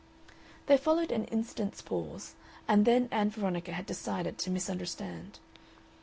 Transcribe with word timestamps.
There 0.65 0.79
followed 0.79 1.11
an 1.11 1.25
instant's 1.25 1.79
pause, 1.83 2.33
and 2.67 2.85
then 2.85 3.07
Ann 3.11 3.29
Veronica 3.29 3.73
had 3.73 3.85
decided 3.85 4.39
to 4.39 4.49
misunderstand. 4.49 5.37